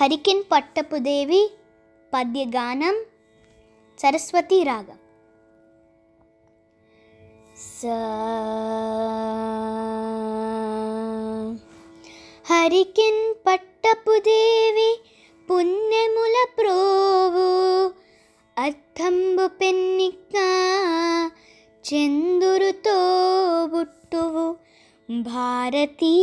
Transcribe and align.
హరికిన్ 0.00 0.42
పట్టపుదేవి 0.52 1.50
పద్యగానం 2.14 2.96
సరస్వతి 3.98 4.62
రాగం. 4.62 4.98
హరికిన్ 12.50 13.34
పట్టపుదేవి 13.46 15.00
పుణ్యముల 15.50 16.46
ప్రోవు 16.58 17.48
అర్థంబు 18.58 19.46
పెన్నిక్క 19.46 20.36
చందురుతో 21.84 22.98
బుట్టువు 23.66 24.56
భారతీ 25.22 26.14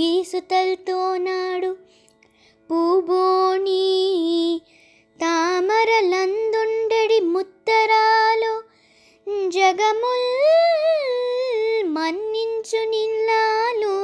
గీసుతల్తో 0.00 1.16
నాడు 1.16 1.76
పూబోణి 2.70 3.84
తామరలందుండెడి 5.20 7.18
ముత్తరాలు 7.30 8.52
జగముల్ 9.50 10.28
మన్నించు 11.96 12.82
నిల్లాలు 12.90 13.96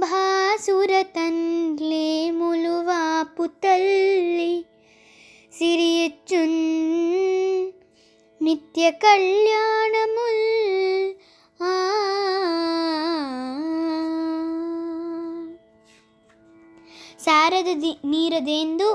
భాసుర 0.00 0.92
తండ్లేములు 1.16 2.76
వాపు 2.88 3.46
తల్లి 3.62 4.52
సిరియచ్చున్ 5.52 6.60
నిత్య 8.40 8.90
కళ్యాణముల్ 9.00 10.44
ु 17.50 18.88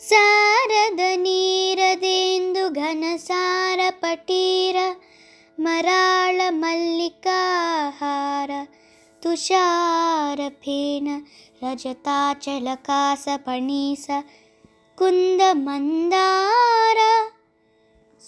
శారద 0.00 1.00
तुषारफेन 9.23 11.07
रजताचलकासपणीस 11.63 14.05
कुन्दमन्दार 14.97 16.99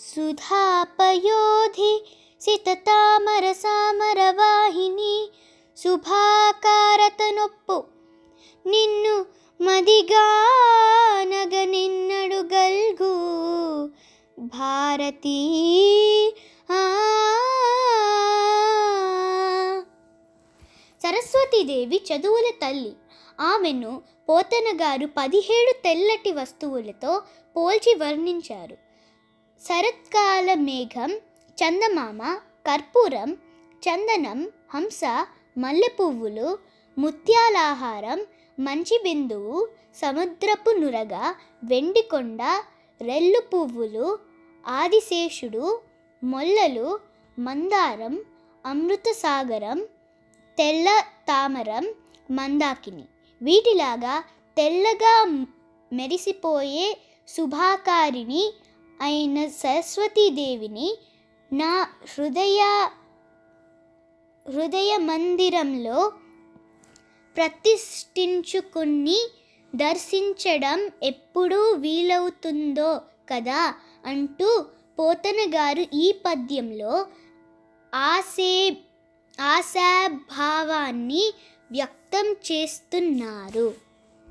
सुधापयोधि 0.06 1.94
सिततामरसामरवाहिनी 2.42 5.16
सुभाकारतनोप्पु 5.78 7.78
निन्नु 8.66 9.16
मदिगानगनिन्नडु 9.60 10.32
गल्गू 12.54 13.14
भारती 14.56 15.40
నిన్ను 21.66 21.98
చదువుల 22.10 22.50
తల్లి. 22.64 22.94
ఆమెను 23.40 24.02
పోతన 24.30 24.68
గారు 24.76 25.06
పదిహేడు 25.18 25.72
తెల్లటి 25.84 26.32
వస్తువులతో 26.32 27.22
పోల్చి 27.56 27.96
వర్ణించారు. 27.96 28.78
శరత్కాల 29.62 30.54
మేఘం 30.54 31.12
చందమామ 31.58 32.22
కర్పూరం 32.68 33.38
చందనం 33.84 34.52
హంస 34.76 35.04
మల్లె 35.58 35.88
పువ్వులు 35.88 36.58
ముత్యాలాహారం 36.98 38.20
మంచి 38.60 39.00
బిందువు 39.04 39.68
సముద్రపు 39.96 40.70
నురగ 40.70 41.14
వెండికొండ 41.64 42.42
రెల్లు 43.02 43.42
పువ్వులు 43.54 44.20
ఆదిశేషుడు 44.68 45.82
మొల్లలు 46.24 47.00
మందారం 47.40 48.26
అమృతసాగరం 48.66 49.88
తెల్ల 50.62 50.90
తామరం 51.28 51.86
మందాకిని. 52.32 53.06
వీటిలాగా 53.42 54.16
తెల్లగా 54.58 55.14
మెరిసిపోయే 55.92 56.88
శుభాకారిణి 57.30 58.44
అయిన 59.02 59.48
సరస్వతీదేవిని 59.48 60.90
నా 61.52 61.72
హృదయ 62.12 62.60
హృదయ 64.46 64.98
మందిరంలో 64.98 66.12
ప్రతిష్ఠించుకుని 67.36 69.20
దర్శించడం 69.76 70.80
ఎప్పుడు 71.04 71.74
వీలవుతుందో 71.76 72.92
కదా 73.32 73.62
అంటూ 74.06 74.50
పోతన 75.00 75.40
గారు 75.50 75.86
ఈ 75.94 76.12
పద్యంలో 76.26 76.94
ఆసే 77.94 78.78
ఆశాభావాన్ని 79.42 81.24
వ్యక్తం 81.72 82.36
చేస్తున్నారు. 82.52 83.68